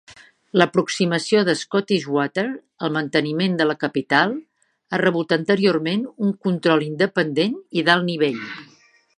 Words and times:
L"aproximació 0.59 1.41
de 1.49 1.53
Scottish 1.59 2.07
Water 2.15 2.45
al 2.87 2.95
manteniment 2.95 3.59
de 3.61 3.69
la 3.73 3.77
capital 3.85 4.35
ha 4.97 5.01
rebut 5.05 5.37
anteriorment 5.41 6.09
un 6.29 6.35
control 6.49 6.89
independent 6.91 7.59
i 7.83 7.89
d"alt 7.91 8.11
nivell. 8.13 8.43